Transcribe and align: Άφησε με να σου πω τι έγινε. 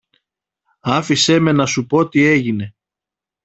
Άφησε 0.97 1.39
με 1.39 1.51
να 1.51 1.65
σου 1.65 1.85
πω 1.85 2.09
τι 2.09 2.21
έγινε. 2.25 2.75